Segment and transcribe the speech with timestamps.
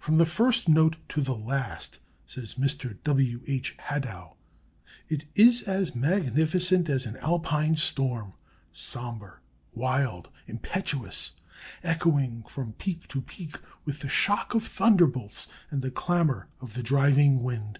[0.00, 2.96] "From the first note to the last," says Mr.
[3.04, 3.40] W.
[3.46, 3.76] H.
[3.78, 4.34] Hadow,
[5.08, 8.32] "it is as magnificent as an Alpine storm
[8.72, 9.38] sombre,
[9.72, 11.34] wild, impetuous,
[11.84, 16.82] echoing from peak to peak with the shock of thunderbolts and the clamor of the
[16.82, 17.78] driving wind."